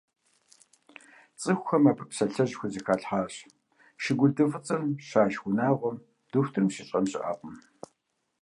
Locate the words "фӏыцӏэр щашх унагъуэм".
4.51-5.97